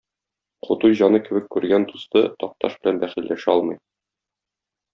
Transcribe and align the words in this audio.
Кутуй 0.67 0.95
җаны 1.01 1.19
кебек 1.27 1.45
күргән 1.57 1.85
дусты 1.91 2.23
Такташ 2.45 2.81
белән 2.81 2.99
бәхилләшә 3.05 3.55
алмый. 3.55 3.79